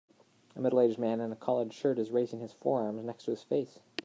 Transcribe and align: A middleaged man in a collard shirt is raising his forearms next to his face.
A 0.55 0.59
middleaged 0.59 0.97
man 0.97 1.21
in 1.21 1.31
a 1.31 1.35
collard 1.35 1.71
shirt 1.73 1.99
is 1.99 2.09
raising 2.09 2.39
his 2.39 2.53
forearms 2.53 3.03
next 3.03 3.25
to 3.25 3.29
his 3.29 3.43
face. 3.43 3.81